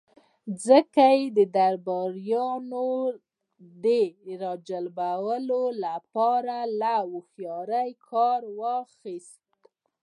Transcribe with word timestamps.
ځکه 0.65 1.05
يې 1.15 1.23
د 1.37 1.39
درباريانو 1.57 2.87
د 3.83 3.85
را 4.41 4.53
جلبولو 4.67 5.63
له 5.81 5.93
پاره 6.13 6.59
له 6.81 6.95
هوښياری 7.09 7.89
کار 8.09 8.41
واخيست. 8.59 9.43